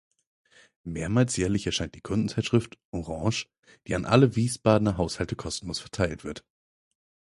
[0.83, 3.47] Mehrmals jährlich erscheint die Kundenzeitschrift "orange",
[3.85, 6.43] die an alle Wiesbadener Haushalte kostenlos verteilt wird.